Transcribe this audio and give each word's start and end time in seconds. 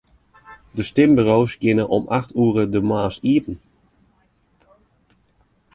De 0.77 0.83
stimburo's 0.83 1.53
geane 1.61 1.85
om 1.95 2.03
acht 2.17 2.31
oere 2.41 2.63
de 2.73 2.81
moarns 2.89 3.17
iepen. 3.33 3.57